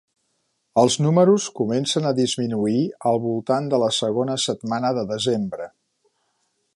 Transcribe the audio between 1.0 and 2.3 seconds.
números comencen a